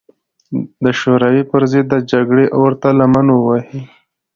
[0.83, 3.81] د شوروي پر ضد د جګړې اور ته لمن ووهي.